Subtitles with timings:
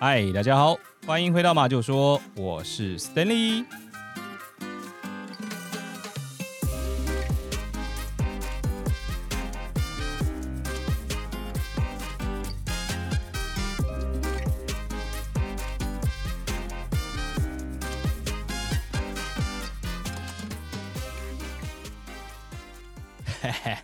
[0.00, 0.76] 嗨，大家好，
[1.06, 3.64] 欢迎回到马就说，我是 Stanley。
[23.40, 23.76] 嘿嘿，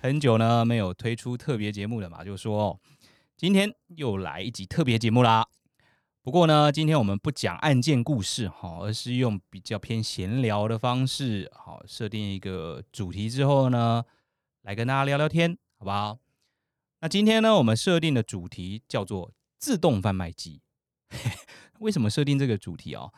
[0.00, 2.78] 很久呢没有推出特别节目了嘛，就说。
[3.36, 5.48] 今天又来一集特别节目啦。
[6.22, 14.04] 不过呢，今天我们不讲案件故事哈，而是用比较偏闲聊的方式，好，设定一个主题之后呢，
[14.62, 16.20] 来跟大家聊聊天，好不好？
[17.00, 20.60] 那今天呢，我们设定的主题叫做自动贩卖机。
[21.80, 23.10] 为什么设定这个主题啊？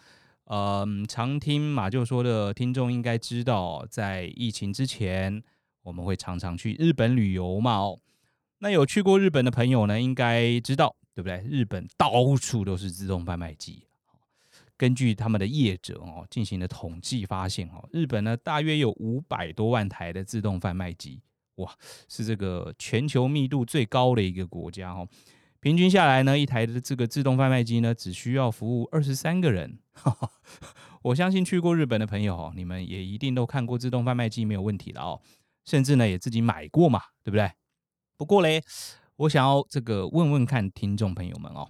[0.44, 5.42] 嗯，常听马就说的听众应该知道，在疫情之前，
[5.82, 7.76] 我们会常常去日本旅游嘛。
[7.76, 8.00] 哦。
[8.58, 11.42] 那有去过日本的朋友呢，应该知道，对不对？
[11.48, 13.84] 日本到处都是自动贩卖机。
[14.78, 21.22] 根据他们的业者哦进行的统计发现哦，日本呢大约有五百多万台的自动贩卖机，
[21.56, 21.74] 哇，
[22.08, 25.08] 是这个全球密度最高的一个国家哦。
[25.60, 29.78] 平均下来呢，一台的这个自动贩卖机呢，只需要服务二十三个人。
[31.02, 35.20] 我相信去过日本的朋友哦，你们也一定都看过自动贩卖机没有问题了哦，
[35.64, 37.50] 甚至呢也自己买过嘛，对不对？
[38.16, 38.62] 不过嘞，
[39.16, 41.68] 我想要这个问问看听众朋友们哦，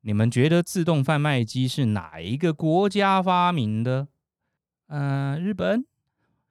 [0.00, 4.08] 你们觉得自动贩卖机是哪一个国家发明的？
[4.88, 5.84] 嗯、日本？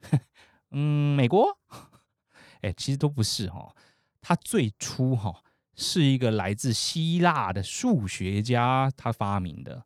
[0.71, 1.57] 嗯，美国？
[2.61, 3.75] 哎，其实都不是哈、哦，
[4.21, 5.35] 它最初哈、哦、
[5.75, 9.83] 是一个来自希腊的数学家他发明的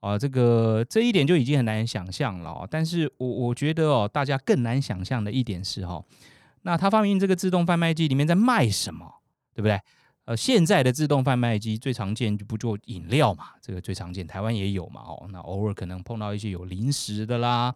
[0.00, 6.04] 啊，这个这一点就已经很难想象了、但是我我觉得哦，大家更难想象的一点是哈、哦。
[6.66, 9.22] 那他发明这个自动贩卖机里面在卖什么，
[9.54, 9.80] 对不对？
[10.24, 15.00] 呃，现在的自动贩卖机最常见就不做饮料嘛，这个最常见，台湾也有嘛。
[15.02, 17.72] 哦，那偶尔可能碰到一些有零食的啦。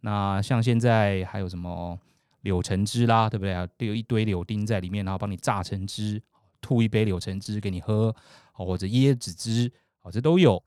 [0.00, 1.96] 那像现在还有什么
[2.40, 3.68] 柳橙汁啦，对不对啊？
[3.78, 6.20] 有一堆柳丁在里面，然后帮你榨成汁，
[6.60, 8.12] 吐一杯柳橙汁给你喝，
[8.50, 9.70] 或者椰子汁，
[10.02, 10.60] 哦，这都有。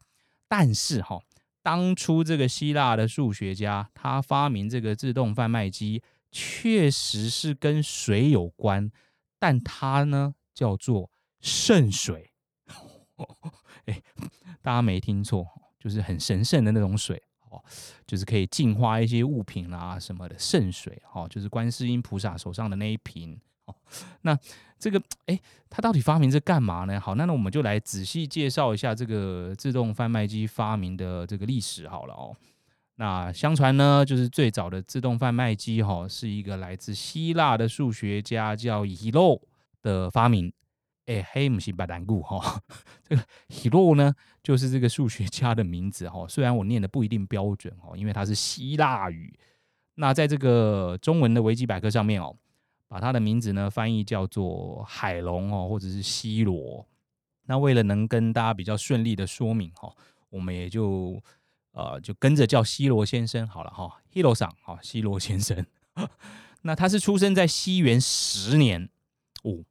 [0.48, 1.20] 但是哈，
[1.62, 6.02] 当初这个希腊的数学家他发明这个自动贩卖机。
[6.32, 8.92] 确实是跟水有关，
[9.40, 12.32] 但它呢叫做圣水。
[13.86, 14.02] 哎，
[14.62, 15.48] 大家没听错，
[15.80, 17.64] 就是很神圣的那种水哦，
[18.06, 23.76] 就是可以净化一些物品啊什么的圣水哦，就是观世音菩萨手上的那一瓶哦。
[24.22, 24.38] 那
[24.78, 25.40] 这个哎，
[25.70, 27.00] 他到底发明这干嘛呢？
[27.00, 32.36] 好，那那我们就来仔细介绍一下这个自动贩卖机发明的这个历史好了哦。
[33.00, 39.40] 那相传呢，就是最早的自动贩卖机哈，是一个来自希腊的数学家叫希洛
[39.84, 40.52] 的发明。
[41.06, 42.60] 哎，嘿，姆西巴丹固哈，
[43.08, 46.28] 这个希洛呢，就是这个数学家的名字哈。
[46.28, 49.32] 虽然我念的不一定标准哈，因为它是希腊语。
[49.94, 52.36] 那在这个中文的维基百科上面哦，
[52.88, 56.84] 把他的名字呢翻译叫做海龙哦，或者是希罗。
[57.44, 59.94] 那为了能跟大家比较顺利的说明哈，
[60.32, 61.22] 我们也就。
[61.78, 65.64] 呃，就跟着叫希罗先生好了哈，希罗上哈，希罗先生。
[66.64, 68.90] 那他是出生在西元十年
[69.44, 69.64] 哦，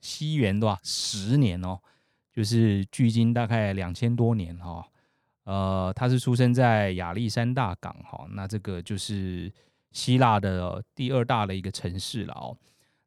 [0.00, 0.80] 西元多少？
[0.82, 1.78] 十年哦，
[2.32, 4.82] 就是距今大概两千多年哈。
[5.44, 9.52] 呃，他是出生在亚历山大港哈，那这个就是
[9.90, 12.56] 希腊的第二大的一个城市了哦。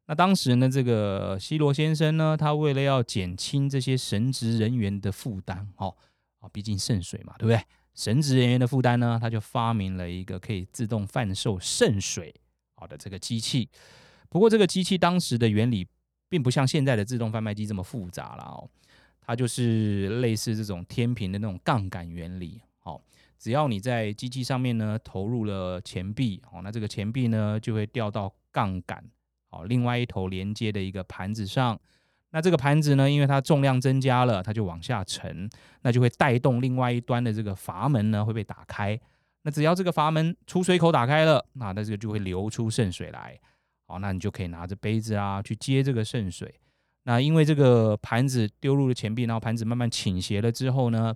[0.06, 5.96] 那当时呢，这个希罗先生呢，他为了要减轻这些神职人员的负担哦，
[6.38, 7.60] 啊，毕竟圣水嘛，对不对？
[7.96, 12.32] 神职人员的负担呢，他就发明了一个可以自动贩售圣水
[12.74, 13.68] 好的这个机器。
[14.28, 15.88] 不过这个机器当时的原理
[16.28, 18.68] 并不像现在的自动贩卖机这么复杂了哦，
[19.20, 22.60] 它就是类似这种天平的那种杠杆原理。
[22.78, 23.00] 好，
[23.38, 29.02] 只要你在机器上面呢投入了钱币，哦，那这个钱币呢就会掉到杠杆
[29.48, 31.80] 好另外一头连接的一个盘子上。
[32.32, 35.48] 那这个盘子呢，因为它重量增加了，它就往下沉，
[35.82, 38.98] 那就会带动另外一端的这个阀门呢会被打开。
[39.42, 43.38] 那只要这个阀门出水口打开了，那那这个就会流出圣水来。
[43.86, 46.52] 好，那你就可以拿着杯子啊去接这个圣水。
[47.04, 51.14] 那因为这个盘子丢入了钱币，然后盘子慢慢倾斜了之后呢，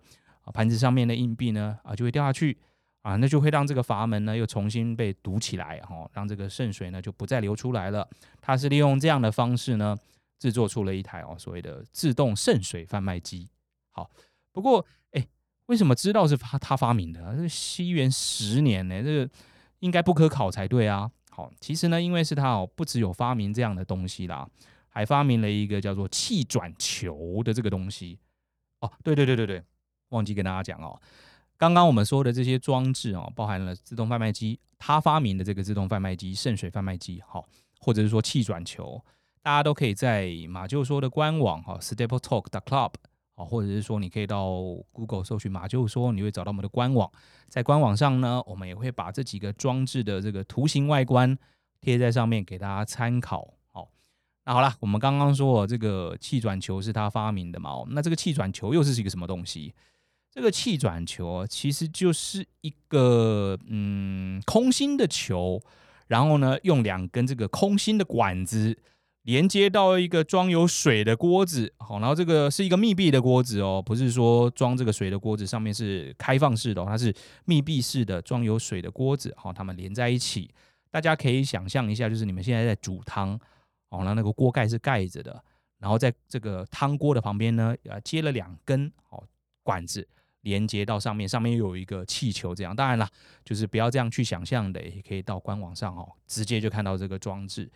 [0.54, 2.56] 盘子上面的硬币呢啊就会掉下去
[3.02, 8.08] 啊，那就会让这个阀门呢又重新被堵起来，哈，让这个圣水呢就不再流出来了。
[8.40, 9.94] 它是利用这样的方式呢。
[10.40, 13.48] 制作出了一台哦，所谓的自动圣水贩卖机。
[13.90, 14.10] 好，
[14.50, 15.24] 不过哎，
[15.66, 17.36] 为什么知道是他他发明的？
[17.36, 19.30] 这西元十年呢，这个
[19.80, 21.08] 应该不可考才对啊。
[21.28, 24.48] 好，其实呢，因为是他哦，不只有发明这样的东西啦，
[24.88, 28.18] 还发明了一个叫做气转球的这个东西。
[28.80, 29.62] 哦，对对对对对，
[30.08, 30.98] 忘记跟大家讲哦。
[31.58, 37.46] 刚刚我们说的这些装置哦，包含了自动贩卖机，他发明的这个自动贩卖机——渗水贩卖机，好，
[37.78, 39.04] 或者是说气转球，
[39.42, 42.92] 大家都可以在马厩说的官网哈，stapletalk.club，
[43.34, 44.50] 好，或者是说你可以到
[44.92, 47.10] Google 搜寻马厩说，你会找到我们的官网。
[47.48, 51.36] 在官网上呢，我们也会把这几个装置的这个图形外观
[51.80, 53.54] 贴在上面给大家参考。
[53.72, 53.88] 好，
[54.44, 57.82] 那好了，我们刚刚说这个气转球是他发明的嘛？
[57.88, 59.74] 那这个气转球又是一个什么东西？
[60.30, 65.60] 这个气转球其实就是一个嗯空心的球，
[66.06, 68.78] 然后呢用两根这个空心的管子
[69.22, 77.14] 连接到一个装有水的锅子，好，然后这个是一个密闭的锅子哦，不是说装这个水的锅子上面是开放式的，它是
[77.44, 80.50] 密闭式的装有水的锅子，好，它们连在一起，
[80.90, 83.38] 大家可以想象一下，就是你们现在在煮汤，
[83.90, 85.44] 哦，然后那个锅盖是盖着的，
[85.78, 89.22] 然后在这个汤锅的旁边呢，呃，接了两根哦
[89.62, 90.06] 管子。
[90.42, 93.06] 连接到上面，上面又有一个气球，这样当然了，
[93.44, 97.70] 就是不要这样去想象的，也可以到官网上哦，直接就看到这个装置。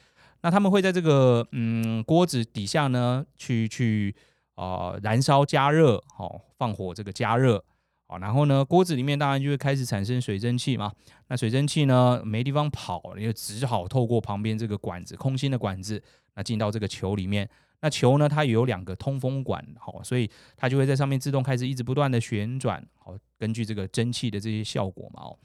[0.45, 4.15] 那他们会在这个嗯锅子底下呢，去去
[4.57, 7.65] 啊、燃烧加热，哦，放火这个加热，
[8.07, 10.93] 好，然后呢锅子里面当然就会开始产生水蒸气嘛。
[11.29, 16.01] 那水蒸气呢没地方跑，你就只好透过旁边这个管子，空心的管子，
[16.35, 17.49] 那进到这个球里面。
[17.81, 25.39] 那球呢，它有两个通风管，好，所以它就会在上面自动开始一直不断的旋转，好，根据这个蒸汽的这些效果嘛，哦。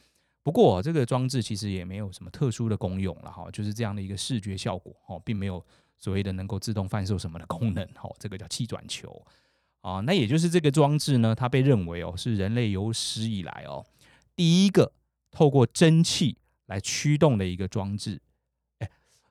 [0.43, 5.63] 不过这个装置其实也没有什么特殊的功用了，哈，就是这样的一个视觉效果，哦，并没有
[5.97, 9.25] 所谓的能够自动贩售什么的功能，好，这个叫气转球，
[9.81, 13.85] 啊，那也就是这个装置呢，它被认为哦是人类有史以来哦
[14.35, 14.91] 第一个
[15.31, 18.21] 透过蒸汽来驱动的一个装置，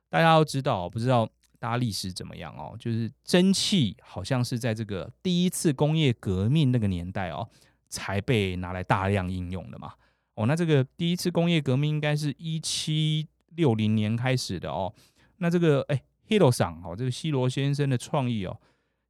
[0.09, 1.29] 大家都知道，不知道。
[1.61, 2.77] 大家历史怎么样哦？
[2.79, 7.49] 就是蒸汽好像是在这个第一次工业革命那个年代哦，
[7.89, 9.93] 才被拿来大量应用的嘛。
[10.39, 13.27] 哦，那这个第一次工业革命应该是一七
[13.57, 14.95] 六零年开始的哦。
[15.39, 18.57] 那这个哎，Hiro 桑哦，这个西罗先生的创意哦，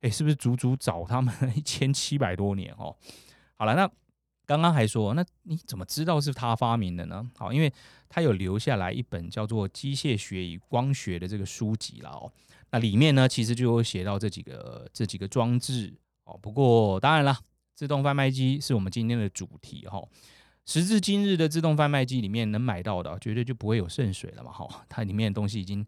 [0.01, 2.97] 哎，是不是足足早他们一千七百多年哦？
[3.57, 3.87] 好了，那
[4.47, 7.31] 刚刚还说，那你怎么知道是他发明的呢？
[7.37, 7.71] 好，因为
[8.09, 12.33] 他有留下来一本叫做《机械学与光学》的这个书籍了哦。
[12.71, 15.93] 那里面呢，其实就有写到这几个这几个装置
[16.25, 16.39] 哦。
[16.41, 17.39] 不过当然了，
[17.75, 20.03] 自动贩卖机是我们今天的主题哈。
[20.69, 24.69] 时至今日的自动贩卖机里面能买到的，绝对就不会有渗水了嘛哈。
[24.87, 25.85] 它里面的东西已经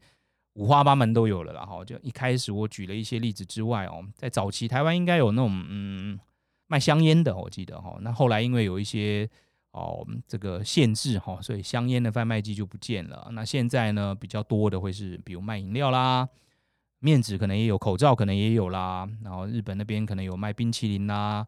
[0.54, 1.84] 五花八门都有了啦哈。
[1.84, 6.18] 就一开始我举了一些例子之外哦，在早期台湾应该有那种嗯
[6.66, 7.98] 卖香烟的，我记得哈。
[8.00, 9.28] 那后来因为有一些
[9.72, 13.28] 哦这个限制哈，所以香烟的贩卖机就不见了。
[13.32, 16.26] 那现在呢，比较多的会是比如卖饮料啦。
[17.02, 21.46] 面纸可能也有，口罩可能也有啦，然后日本那边可能有卖冰淇淋啦，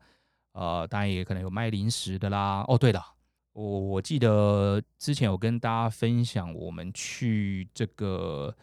[0.53, 2.65] 呃，当然也可能有卖零食的啦。
[2.69, 3.05] 哦，对了，
[3.53, 8.55] 我我记得之前有跟大家分享，我们去这个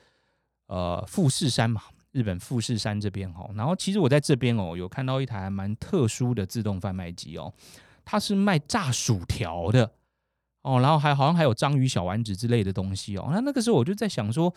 [0.67, 1.81] 呃富士山嘛，
[2.11, 7.53] 日本富士山这边哈，然后其实我在这边哦，有看到一台还蛮特殊的自动贩卖机哦，
[8.03, 9.91] 它是卖炸薯条的
[10.61, 14.53] 哦，然后还好像还有章鱼小丸子之类的东西哦，那那个时候我就在想说。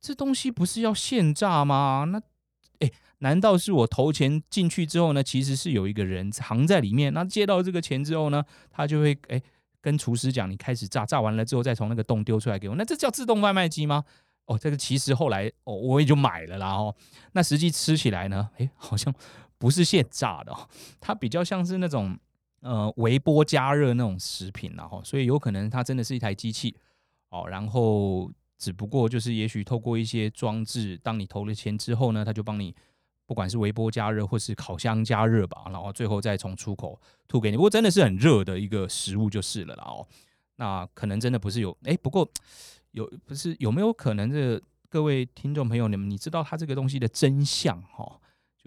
[0.00, 2.06] 这东西不是要现炸吗？
[2.12, 2.22] 那，
[2.78, 2.88] 哎，
[3.18, 5.20] 难道是我投钱进去之后呢？
[5.20, 7.12] 其实是有一个人藏在里面。
[7.12, 9.42] 那接到这个钱之后呢，他就会哎
[9.80, 14.04] 跟厨师讲：“你开始炸，炸完了之后再从那个洞丢出来给我。”那这叫自动贩卖机吗？
[14.46, 16.74] 哦，这个其实后来哦我也就买了啦。
[16.74, 16.94] 哦，
[17.32, 19.14] 那实际吃起来呢，哎，好像
[19.58, 20.68] 不是现炸的哦，
[21.00, 22.18] 它比较像是那种
[22.60, 26.76] 呃微波加热那种食品，然后所以有可能它真的是一台机器
[27.30, 28.30] 哦，然后。
[28.60, 32.74] 只不过就是，也许透过一些装置，当你投了钱之后呢，他就帮你，
[33.28, 37.58] 不管是微波加热或是烤箱加热吧，然后最后再从出口吐给你。
[37.58, 40.06] 不过真的是很热的一个食物就是了啦哦。
[40.56, 42.26] 那可能真的不是有哎，不过
[42.92, 44.58] 有不是有没有可能这
[44.88, 48.18] 各位听众朋友，你们你知道它这个东西的真相哈？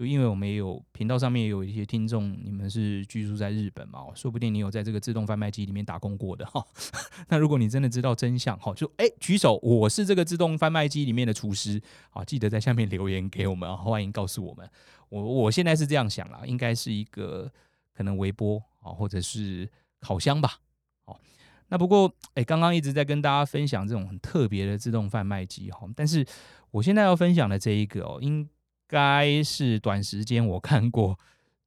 [0.06, 4.00] 因为我们也有频道上面也有一些听众，你们是居住在日本嘛？
[4.14, 6.64] 说不定你有在这个自动贩卖机里面打工过的哈。
[7.28, 11.80] 那如果你真的知道真相哈，就哎举手，我是这个自动贩卖机里面的厨师
[12.10, 14.68] 啊，记得在下面留言给我们，欢迎告诉我们。
[15.08, 17.50] 我我现在是这样想啦，应该是一个
[17.94, 19.68] 可能微波啊，或者是
[20.00, 20.58] 烤箱吧。
[21.04, 21.20] 好，
[21.68, 26.26] 那不过哎，刚刚一直在跟大家分享这种很特别的自动贩卖机哈，但是
[26.70, 28.48] 我现在要分享的这一个哦，应
[28.92, 31.18] 该是短时间我看过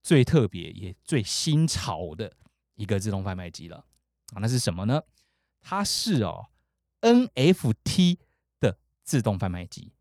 [0.04, 2.32] 最特别也最新潮的
[2.76, 3.78] 一个自动贩卖机了
[4.36, 4.38] 啊！
[4.40, 5.02] 那是什么呢？
[5.60, 6.50] 它是哦
[7.02, 8.20] NFT
[8.60, 9.92] 的自动贩卖机。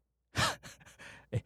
[1.32, 1.42] 哎，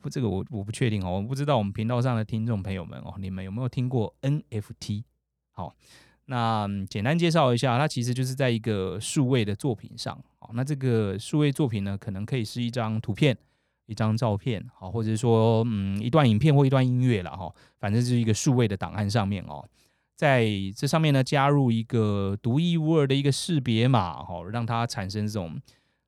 [0.00, 5.02] 不，这个我我不确定哦，我不知道我们频道上的听众朋友们哦，你们有没有听过 NFT？
[5.50, 5.74] 好，
[6.26, 13.36] 那简单介绍一下，它其实就是在一个数位的作品上，好，那这个数位作品呢，可能可以是一张图片、
[13.86, 19.66] 一张照片，好，或者说嗯一段影片或一段音乐了哈，反正就是一个数位的档案上面哦，
[20.14, 25.60] 在这上面呢加入一个独一无二的一个识别码，哈，让它产生这种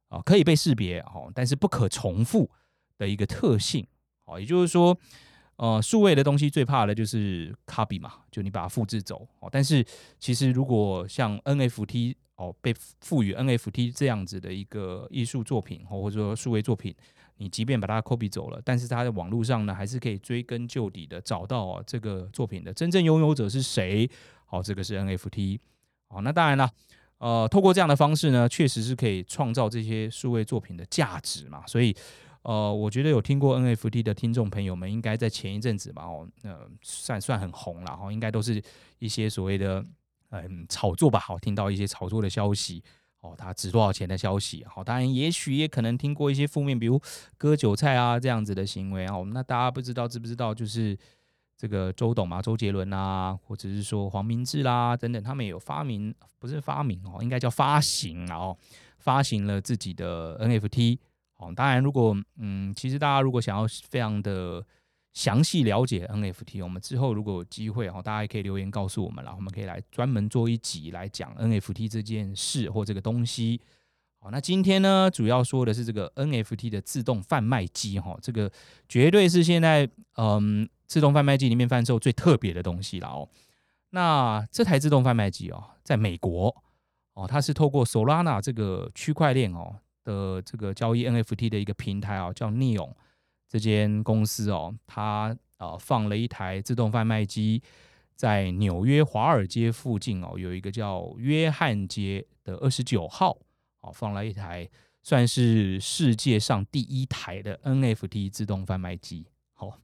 [0.08, 2.50] 啊可以被识别，哦，但是不可重复。
[2.99, 3.87] 的一个特性，
[4.25, 4.99] 哦，也就是说，
[5.54, 9.87] 呃，数位的东西最怕的就是 copy 嘛，就你把它复制走，哦，但是
[10.18, 16.92] 其实如果像 NFT 哦，被赋予 NFT 这样子的一个艺术作品哦，或者说数位作品，
[17.38, 24.09] 你即便把它 copy 走了，但是它在网络上呢，还是可以追根究底的找到哦，这个作品的真正拥有者是谁，
[24.45, 25.59] 好，这个是 NFT，
[26.09, 26.71] 好，那当然了，
[27.18, 31.97] 呃，透过这样的方式呢，确实是可以创造这些数位作品的价值嘛，所以。
[32.42, 38.62] 呃，我觉得有听过 NFT 的听众朋友们，应该在前一阵子吧，哦，呃，算算很红了，哈，应该都是
[39.00, 39.85] 一些所谓的
[40.30, 42.83] 嗯炒作吧，好，听到一些炒作的消息，
[43.20, 47.00] 哦，它值多少钱的消息，好，当然也许也可能听过一些负面，比如
[47.37, 50.96] 割韭菜啊这样子的行为，哦，那大家不知道知不知道，就是
[51.56, 58.56] 这个周董嘛，周杰伦啊，或者是说黄明志啦等等，他们也有发明，不是发明哦，应该叫发行，然后
[58.98, 60.98] 发行了自己的 NFT。
[61.38, 64.64] 哦，当然，如果嗯，其实大家如果想要非常的
[65.12, 73.61] 详细了解 NFT，我们之后如果有机会哈，大家也可以留言告诉我们，然后我们可以来专门做一集来讲 NFT 这件事或这个东西。
[74.21, 78.50] 好，那今天呢，主要说的是这个 NFT 的自动贩卖机哈，这个
[78.88, 83.29] 绝对是现在嗯自动贩卖机里面贩售最特别的东西了哦。
[83.91, 86.55] 那这台自动贩卖机哦，在美国
[87.15, 89.77] 哦，它是透过 Solana 这个区块链哦。
[90.05, 92.95] 的这个交易 NFT 的一个平台啊，叫 Neon
[93.49, 97.62] 这间公司哦，它啊放了一台自动贩卖机
[98.14, 103.38] 在纽约华尔街附近哦，有一个叫约翰街的二十九号
[103.81, 104.69] 哦，放了一台
[105.02, 109.26] 算是世界上第一台的 NFT 自动贩卖机。
[109.55, 109.81] 好，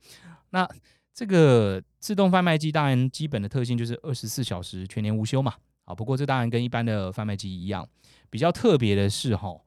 [0.50, 0.68] 那
[1.12, 5.54] 这个自动贩卖机当然基本的特性就是二十四小时全年无休嘛。
[5.84, 7.88] 啊，不过这当然跟一般的贩卖机一样，
[8.30, 9.60] 比较特别的是哈。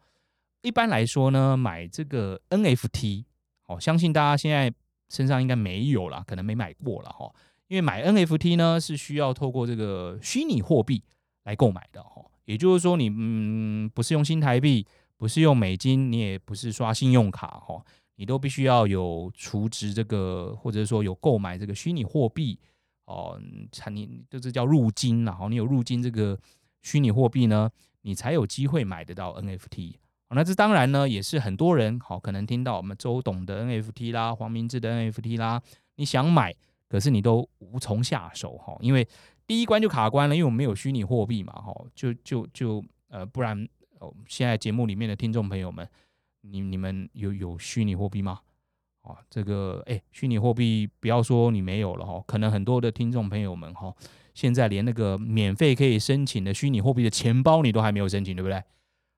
[0.61, 3.23] 一般来说呢，买这个 NFT，
[3.67, 4.73] 哦，相信大家现在
[5.09, 7.31] 身上应该没有了，可能没买过了哈。
[7.67, 11.03] 因为买 NFT 呢是需要透过这个虚拟货币
[11.43, 12.25] 来购买的哈。
[12.45, 17.83] 也就是说，你嗯不是用新台币，不是用美金，你也不是刷信用卡哈，
[18.15, 22.57] 你都必须要有储值这个，或者说有购买这个虚拟货币
[23.03, 23.37] 哦，
[23.73, 26.39] 才你就是叫入金然后你有入金这个
[26.81, 27.69] 虚拟货币呢，
[28.03, 29.95] 你才有机会买得到 NFT。
[30.35, 35.61] 那这当然呢，也是很多人好可能听到我们周董的 NFT 啦，黄明志的 NFT 啦，
[35.95, 36.53] 你想买，
[36.89, 39.07] 可是你都无从下手哈，因为
[39.45, 43.67] 第一关就卡关了，因为我们没有虚拟货币嘛哈，就就就呃，不然
[43.99, 45.87] 哦，现在节目里面的听众朋友们，
[46.41, 48.41] 你你们有有虚拟货币吗？
[49.03, 53.93] 哦，这个哎，虚拟货币不要说你没有了哈，可能很多的听众朋友们哈，
[54.33, 58.61] 现在连那个免费可以申请的虚拟货币的钱包你都还没有申请，对不对？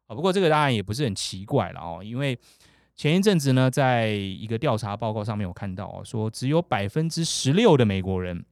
[0.09, 2.37] 啊，不过这个当然也不是很奇怪了哦，因为
[2.95, 8.43] 前一阵子呢，在一个调查报告上面有看到哦，说只有百分之十六的美国人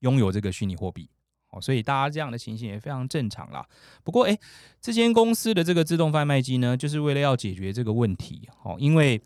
[0.00, 1.08] 拥有这个虚拟货币，
[1.50, 3.66] 哦，所以大家这样的情形也非常正常啦。
[4.04, 4.38] 不过，诶，
[4.78, 9.18] 这间公司的这个自动贩卖机呢，就是为了要解决这个问题，哦，因为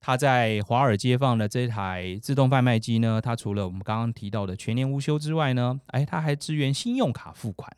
[0.00, 7.76] 它在华尔街放的这台自动贩卖机呢，它除了我们刚刚提到的全年无休之外呢，诶，它还支援信用卡付款，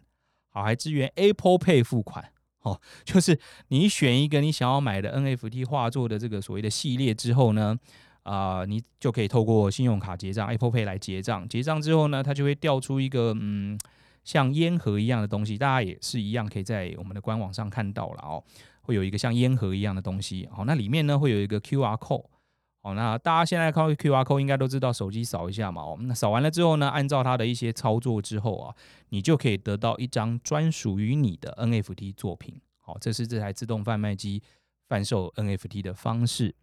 [0.50, 2.30] 好，还支援 Apple Pay 付款。
[2.64, 7.78] 哦，就是你选一个你想要买的 NFT 画作的这个所谓的系列之后呢，
[8.24, 11.48] 啊、你就可以透过信用卡结账，Apple Pay 来结账。
[11.48, 13.78] 结账之后呢，它就会调出一个嗯，
[14.24, 18.42] 像烟盒一样的东西，大家也是一样可以在我们的官网上看到了哦，
[18.82, 20.48] 会有一个像烟盒一样的东西。
[20.50, 22.24] 好，那里面呢会有一个 QR code。
[22.84, 25.80] 好，那大家现在看 QR code 应该都知道，手机扫一下嘛。
[25.80, 28.74] 哦，那扫完了之后呢，按照它的一些操作之后啊，
[29.08, 32.60] 你就可以得到一张专属于你的 NFT 作品。
[32.80, 34.42] 好，这是这台自动贩卖机
[34.86, 36.54] 贩售 NFT 的方式。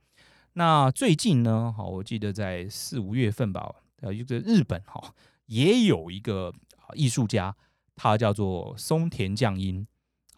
[0.54, 5.02] 那最近呢，好，我记得在四五月份吧，呃，一个日本哈
[5.48, 6.54] 也有一个
[6.94, 7.56] 艺术家，
[7.96, 9.88] 他叫做松田将英。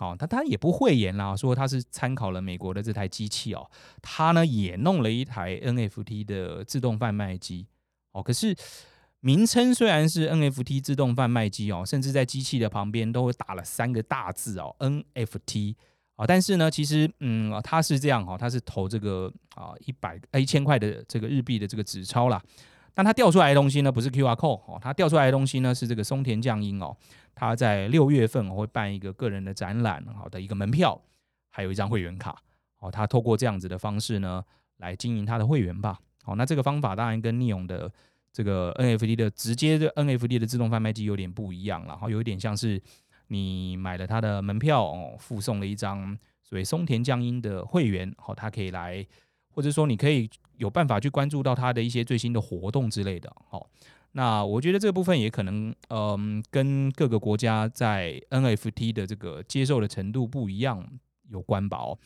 [0.03, 3.69] 哦，他他也不讳言啦，说他是参考了美国的这台机器哦，
[4.01, 7.67] 他呢也弄了一台 NFT 的自动贩卖机
[8.11, 8.21] 哦。
[8.21, 8.55] 可是
[9.21, 15.75] 名称虽然是 NFT 自动贩卖机哦，甚至在机器的旁边都会打了三个大字哦，NFT
[16.15, 22.41] 啊，但是呢，其实嗯，他是这样哈，他是投这个啊一百呃一千块的这个日币的这个纸钞啦。
[22.95, 26.95] 但它调出来的东西呢，不是 QR code 哦，它调出来的东西呢是这个松田降英哦，
[27.35, 31.01] 他在六月份会办一个个人的展览，好的一个门票，
[31.49, 32.41] 还有一张会员卡
[32.79, 34.43] 哦，他透过这样子的方式呢
[34.77, 35.99] 来经营他的会员吧。
[36.23, 37.91] 好，那这个方法当然跟 Neon 的
[38.31, 42.81] 这个 NFT 的直接的 NFT 的自动贩卖机有点不一样，然后有一点像是。
[43.27, 49.03] 你买了他的门票哦，附送了一张所谓松田将英的会员，好，他可以来，
[49.49, 53.67] 或者说你可以有办法去关注到他的一些最新的活动之类的，好，
[54.13, 60.87] 那我觉得这部分也可能，嗯，跟各个国家在 NFT 的这个接受的程度不一样
[61.29, 61.97] 有关吧，哦，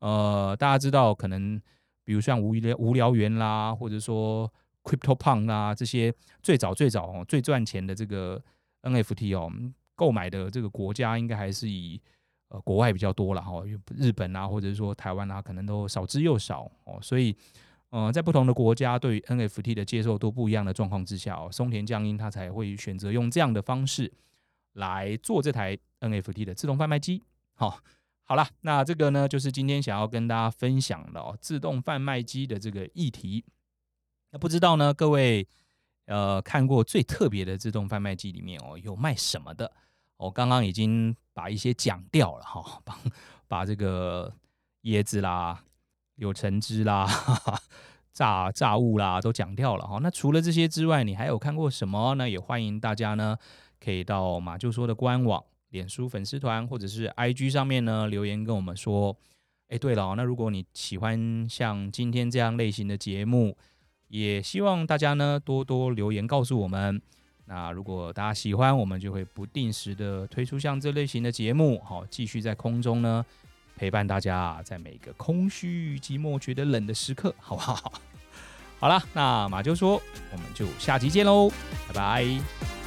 [0.00, 1.60] 呃，大家知道可能，
[2.04, 4.50] 比如像无聊无聊猿啦，或者说
[4.84, 6.12] CryptoPunk 啦这些
[6.42, 8.42] 最早最早哦最赚钱的这个
[8.82, 9.52] NFT 哦。
[9.94, 12.00] 购买的这个国家应该还是以
[12.48, 13.62] 呃国外比较多了哈，
[13.94, 16.98] 日本啊，或者是说台湾啊，可能都少之又少哦。
[17.02, 17.36] 所以，
[17.90, 24.12] 呃，在不同的国家对于 NFT 的接受度不一样的状况之下哦，松田将英他才会选择用这样的方式
[24.74, 27.22] 来做这台 NFT 的自动贩卖机。
[27.54, 27.80] 好，
[28.22, 33.44] 好了，那这个呢，就是今天想要跟大家分享的哦，自动贩卖机的这个议题。
[34.30, 35.48] 那不知道呢，各位
[36.06, 39.72] 呃看过最特别的自动贩卖机里面哦，有卖什么的？
[40.16, 42.96] 我刚刚已经把一些讲掉了哈，把
[43.48, 44.32] 把这个
[44.82, 45.64] 椰子啦、
[46.20, 47.08] 有橙汁啦、
[48.12, 49.98] 炸炸物啦都讲掉了哈。
[50.02, 52.28] 那除了这些之外，你还有看过什么呢？
[52.28, 53.36] 也欢迎大家呢
[53.82, 59.16] 可以到马就说的官网、脸书粉丝团或者是 IG 上面呢留言跟我们说。
[59.68, 63.56] 哎，对了，那如果你喜欢像今天这样类型的节目，
[64.08, 67.00] 也希望大家呢多多留言告诉我们。
[67.44, 73.24] 那如果大家喜欢，我们就会不定时的推出像这类型的节目，好，继续在空中呢
[73.80, 77.94] 陪伴大家，在每个空虚、寂寞、觉得冷的时刻，好不好？
[78.78, 79.94] 好了，那马就说，
[80.30, 81.48] 我们就下集见喽，
[81.88, 82.79] 拜拜。